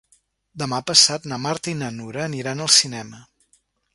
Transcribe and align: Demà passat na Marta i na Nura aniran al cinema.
Demà 0.61 0.79
passat 0.91 1.27
na 1.33 1.37
Marta 1.43 1.71
i 1.73 1.77
na 1.83 1.91
Nura 1.99 2.25
aniran 2.31 2.65
al 2.65 2.75
cinema. 2.79 3.21